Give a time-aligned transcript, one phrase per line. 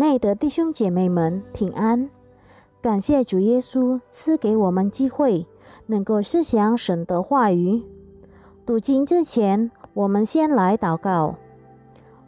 [0.00, 2.08] 内的弟兄姐妹们平安，
[2.80, 5.46] 感谢主耶稣赐给我们机会，
[5.88, 7.82] 能够思想神的话语。
[8.64, 11.34] 读经之前，我们先来祷告。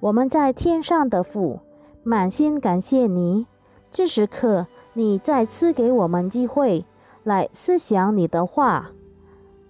[0.01, 1.61] 我们在天上的父，
[2.03, 3.47] 满心感谢你，
[3.91, 6.85] 这时刻你再次给我们机会
[7.25, 8.91] 来思想你的话，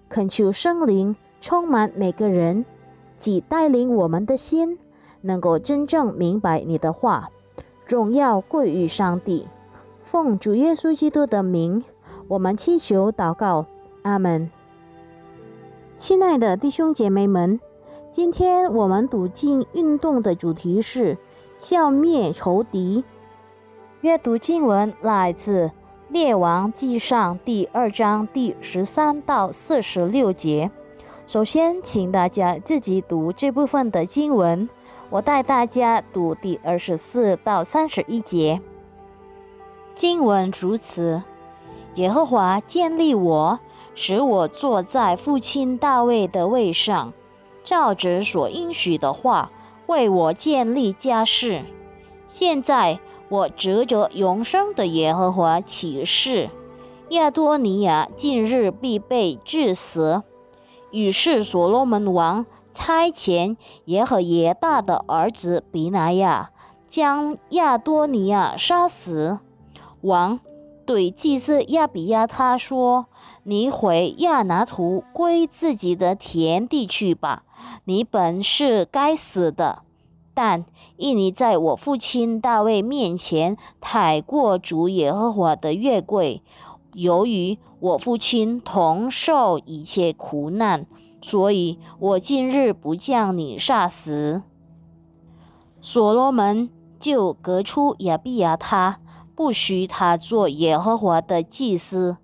[0.09, 2.65] 恳求圣灵充满每个人，
[3.15, 4.77] 即带领我们的心，
[5.21, 7.29] 能够真正明白你的话。
[7.93, 9.47] 荣耀归于上帝，
[10.01, 11.83] 奉主耶稣基督的名，
[12.27, 13.67] 我们祈求祷告，
[14.01, 14.49] 阿门。
[15.99, 17.59] 亲爱的弟兄姐妹们，
[18.09, 21.19] 今天我们读经运动的主题是
[21.59, 23.03] 消灭仇敌。
[24.01, 25.67] 阅读经文来自
[26.09, 30.71] 《列王纪上》第二章第十三到四十六节。
[31.27, 34.67] 首先，请大家自己读这部分的经文。
[35.13, 38.59] 我带大家读第二十四到三十一节。
[39.93, 41.21] 经文如此：
[41.93, 43.59] 耶和华建立我，
[43.93, 47.13] 使我坐在父亲大卫的位上，
[47.63, 49.51] 照着所应许的话，
[49.85, 51.63] 为我建立家室。
[52.27, 52.97] 现在
[53.29, 56.49] 我指着永生的耶和华起誓：
[57.09, 60.23] 亚多尼亚近日必被致死。
[60.89, 62.47] 于是所罗门王。
[62.73, 66.51] 差遣耶和耶大的儿子比拿亚
[66.87, 69.39] 将亚多尼亚杀死。
[70.01, 70.39] 王
[70.85, 73.05] 对祭司亚比亚他说
[73.43, 77.43] ：“你回亚拿图归自己的田地去吧。
[77.85, 79.83] 你本是该死的，
[80.33, 80.65] 但
[80.97, 86.41] 因你在我父亲大卫面前抬过主耶和华的月桂，
[86.93, 90.85] 由于我父亲同受一切苦难。”
[91.23, 94.43] 所以我今日不将你杀死。
[95.79, 96.69] 所罗门
[96.99, 98.99] 就革出亚比亚他，
[99.33, 102.17] 不许他做耶和华的祭司，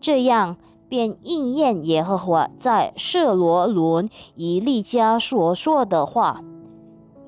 [0.00, 0.56] 这样
[0.88, 6.40] 便应验耶和华在舍罗伦以利家所说的话。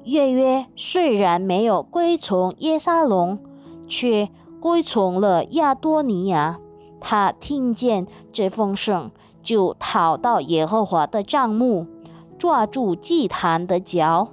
[0.05, 3.39] 约约虽然没有归从耶沙龙，
[3.87, 6.59] 却归从了亚多尼亚。
[7.01, 9.11] 他听见这风声。
[9.49, 11.87] 就逃到耶和华的帐幕，
[12.39, 14.29] 抓住祭坛的脚。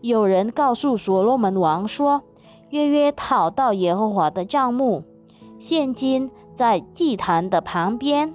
[0.00, 2.22] 有人告诉所罗门王说
[2.72, 5.04] ：“约约逃到耶和华的帐幕，
[5.58, 8.32] 现今在祭坛的旁边。”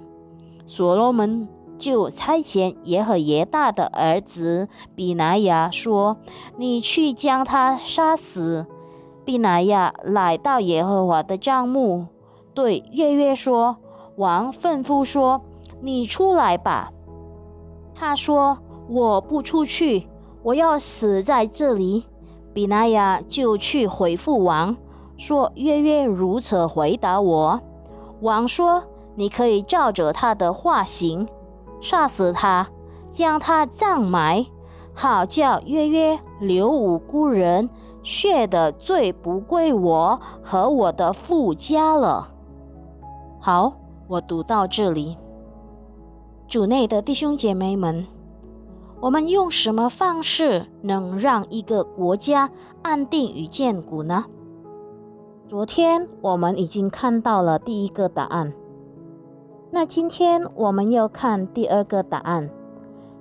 [0.68, 1.48] 所罗门
[1.78, 6.18] 就差遣耶和耶大的儿子比拿雅说
[6.56, 8.66] ：“你去将他杀死。”
[9.26, 12.06] 比拿雅来到耶和华的帐幕，
[12.54, 13.78] 对约约说
[14.14, 15.42] ：“王吩咐说。”
[15.84, 16.90] 你出来吧，
[17.94, 18.56] 他说
[18.88, 20.08] ：“我不出去，
[20.42, 22.06] 我要死在这里。”
[22.54, 24.74] 比那亚就去回复王，
[25.18, 27.60] 说：“月月如此回答我。”
[28.22, 28.84] 王说
[29.14, 31.28] ：“你可以照着他的话行，
[31.82, 32.66] 杀死他，
[33.10, 34.46] 将他葬埋，
[34.94, 37.68] 好叫月月留无辜人
[38.02, 42.30] 血的罪不归我和我的父家了。”
[43.38, 43.74] 好，
[44.08, 45.18] 我读到这里。
[46.54, 48.06] 主内的弟兄姐妹们，
[49.00, 52.48] 我们用什么方式能让一个国家
[52.80, 54.26] 安定与坚固呢？
[55.48, 58.52] 昨天我们已经看到了第一个答案，
[59.72, 62.48] 那今天我们要看第二个答案，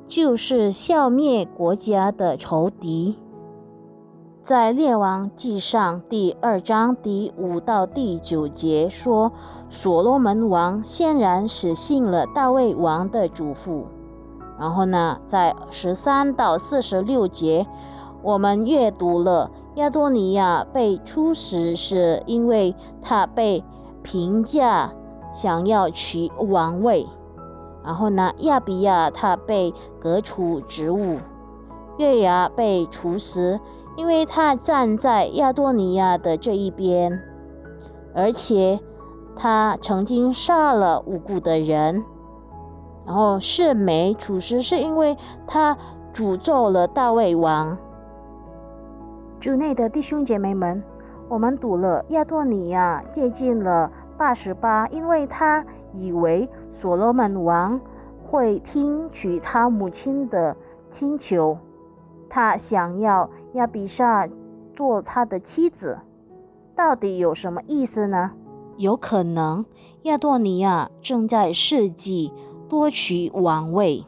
[0.08, 3.18] 就是消灭国家的仇敌。
[4.44, 9.32] 在列王记上第二章第五到第九节说。
[9.76, 13.86] 所罗门王显然是信了大卫王的嘱咐。
[14.60, 17.66] 然后呢，在十三到四十六节，
[18.22, 23.64] 我们阅读了亚多尼亚被处死是因为他被
[24.04, 24.92] 评价
[25.34, 27.08] 想要取王位。
[27.84, 31.18] 然后呢，亚比亚他被革除职务，
[31.98, 33.60] 月牙被处死，
[33.98, 37.19] 因为他站在亚多尼亚的这一边，
[38.14, 38.80] 而且。
[39.35, 42.03] 他曾经杀了无辜的人，
[43.06, 45.77] 然后是没处死，是因为他
[46.13, 47.77] 诅咒了大卫王。
[49.39, 50.81] 主内的弟兄姐妹们，
[51.27, 57.81] 我们读了亚多尼亚接近了八十八，因为他以为所罗门王
[58.24, 60.56] 会听取他母亲的
[60.89, 61.57] 请求，
[62.30, 64.30] 他想要亚比萨
[64.75, 65.97] 做他的妻子，
[66.75, 68.31] 到底有什么意思呢？
[68.78, 69.66] 有可能
[70.04, 72.31] 亚多尼亚正在设计
[72.68, 74.06] 夺取王位。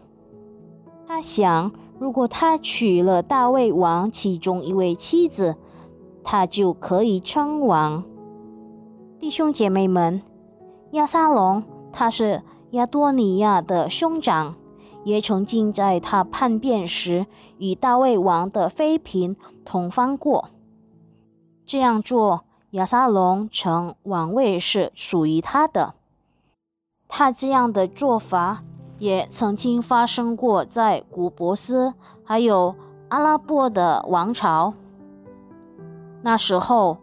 [1.08, 5.56] 他想，如果他娶了大卫王其中一位妻子，
[6.24, 8.04] 他就可以称王。
[9.20, 10.22] 弟兄姐妹们，
[10.92, 11.64] 亚撒龙
[11.94, 12.42] 他是
[12.72, 14.56] 亚多尼亚的兄长，
[15.04, 17.28] 也曾经在他叛变时
[17.60, 20.50] 与大卫王的妃嫔同房过。
[21.66, 22.44] 这样做，
[22.76, 25.94] 亚撒龙称王位是属于他的。
[27.08, 28.64] 他这样的做法
[29.00, 31.94] 也曾经发生过在古波斯，
[32.26, 32.76] 还有
[33.08, 34.74] 阿拉伯的王朝。
[36.22, 36.98] 那时候，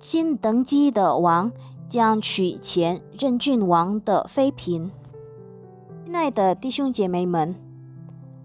[0.00, 1.52] 新登基的王
[1.90, 4.90] 将娶前任郡王的妃嫔。
[6.06, 7.54] 亲爱的弟兄姐妹们，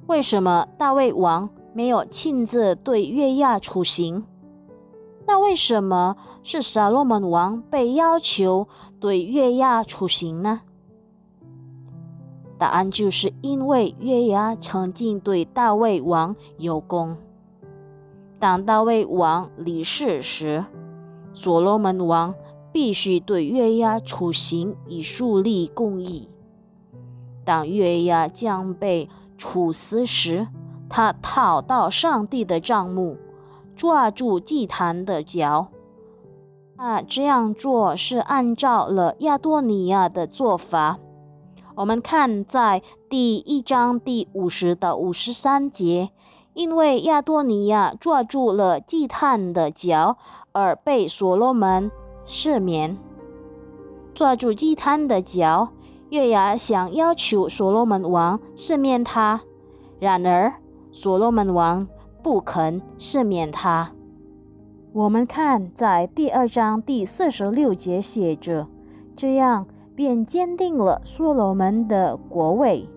[0.08, 4.26] 为什么大卫王没有亲自对约亚处刑？
[5.30, 6.16] 那为什么
[6.50, 8.70] 是撒罗门王被要求
[9.02, 10.62] 对月牙处刑呢？
[12.58, 17.18] 答案就是因为月牙曾经对大卫王有功。
[18.40, 20.64] 当大卫王离世时，
[21.34, 22.34] 所罗门王
[22.72, 26.30] 必须对月牙处刑以树立公义。
[27.44, 30.48] 当月牙将被处死时，
[30.88, 33.18] 他逃到上帝的帐幕，
[33.76, 35.68] 抓住祭坛的脚。
[36.78, 41.00] 那这样做是按照了亚多尼亚的做法。
[41.76, 46.12] 我们看在第一章第五十到五十三节，
[46.54, 50.18] 因为亚多尼亚抓住了祭坛的脚，
[50.52, 51.92] 而被所罗门
[52.28, 52.98] 赦免。
[54.14, 55.70] 抓住祭坛的脚，
[56.10, 59.42] 月牙想要求所罗门王赦免他，
[60.00, 60.54] 然而
[60.92, 61.88] 所罗门王
[62.22, 63.92] 不肯赦免他。
[64.94, 68.68] 我们看在第二章第四十六节写着
[69.16, 69.66] 这样。
[69.98, 72.88] 便坚定了所罗门的国位。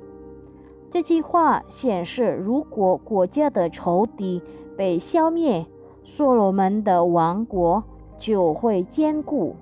[0.90, 4.42] 这句话显示，如果国家的仇敌
[4.76, 5.64] 被消灭，
[6.04, 7.82] 所罗门的王国
[8.18, 9.56] 就会坚固。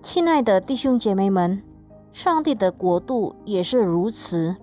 [0.00, 1.60] 亲爱的弟兄姐妹们，
[2.12, 4.54] 上帝的国度也是如此。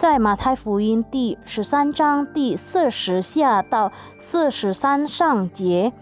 [0.00, 5.92] 在马太福音第十三章第四十下到四十三上节。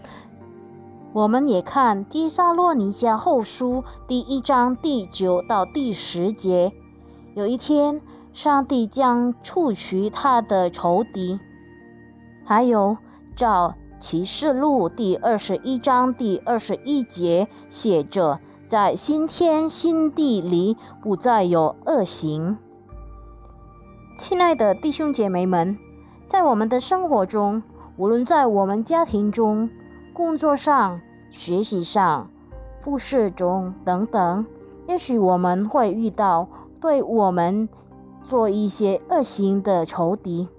[1.11, 6.71] 我们也看《提撒洛尼迦后书》第一章第九到第十节。
[7.35, 8.01] 有一天，
[8.31, 11.37] 上帝将除去他的仇敌。
[12.45, 12.95] 还有，
[13.35, 22.57] 照启示录第二十一章第二十一节写着：“在新天新地里不再有恶行。”
[24.19, 25.77] 亲爱的弟兄姐妹们，
[26.27, 27.63] 在我们的生活中，
[27.95, 29.69] 无论在我们家庭中，
[30.11, 30.99] 工作上、
[31.29, 32.29] 学习上、
[32.81, 34.45] 复试中等等，
[34.89, 36.49] 也许我们会遇到
[36.81, 37.69] 对我们
[38.21, 40.49] 做一些恶行的仇敌。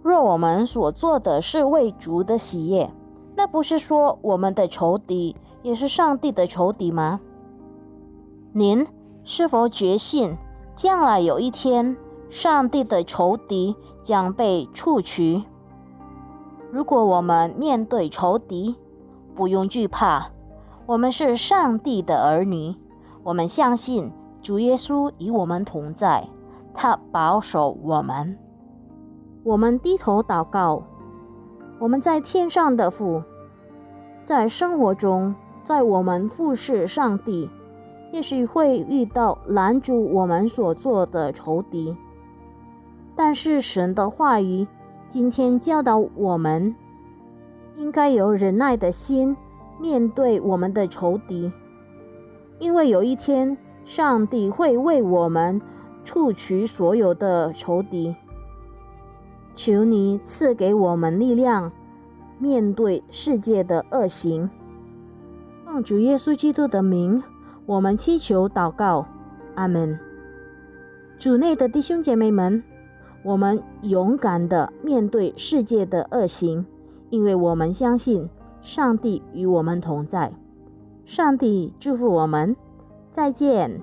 [0.00, 2.88] 若我们所做的是为主的喜悦，
[3.34, 7.18] 那不是说我们的仇敌也是上帝的仇敌吗？
[8.52, 8.86] 您
[9.24, 10.36] 是否决心，
[10.76, 11.96] 将来有一天，
[12.30, 15.44] 上帝的仇敌将被除去？
[16.70, 18.76] 如果我们面对仇敌，
[19.34, 20.30] 不用惧怕，
[20.84, 22.76] 我们是上帝的儿女，
[23.22, 26.28] 我们相信主耶稣与我们同在，
[26.74, 28.38] 他保守我们。
[29.44, 30.82] 我们低头祷告，
[31.78, 33.22] 我们在天上的父，
[34.22, 37.48] 在生活中，在我们服侍上帝，
[38.12, 41.96] 也许会遇到拦阻我们所做的仇敌，
[43.18, 44.64] 但是神的话语。
[45.08, 46.72] 今天教导我们，
[47.76, 49.34] 应该有忍耐的心
[49.80, 51.50] 面对我们的仇敌，
[52.58, 53.56] 因为有一天
[53.86, 55.60] 上帝会为我们
[56.04, 58.14] 除去所有的仇敌。
[59.54, 61.72] 求你赐给我们力量，
[62.38, 64.48] 面对世界的恶行。
[65.64, 67.22] 奉主耶稣基督的名，
[67.64, 69.06] 我们祈求祷告，
[69.54, 69.98] 阿门。
[71.18, 72.62] 主内的弟兄姐妹们。
[73.22, 76.64] 我们勇敢地面对世界的恶行，
[77.10, 78.28] 因为我们相信
[78.62, 80.32] 上帝与我们同在。
[81.04, 82.56] 上帝祝福我们，
[83.10, 83.80] 再见。